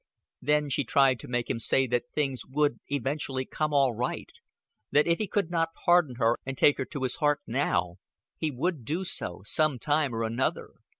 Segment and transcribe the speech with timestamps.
[0.41, 4.31] Then she tried to make him say that things would eventually come all right,
[4.89, 7.97] that if he could not pardon her and take her to his heart now,
[8.35, 10.71] he would do so some time or another.